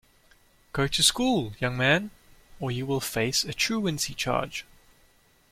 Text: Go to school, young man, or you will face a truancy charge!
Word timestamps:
Go 0.73 0.87
to 0.87 1.03
school, 1.03 1.53
young 1.59 1.77
man, 1.77 2.09
or 2.59 2.71
you 2.71 2.87
will 2.87 2.99
face 3.01 3.43
a 3.43 3.53
truancy 3.53 4.15
charge! 4.15 4.65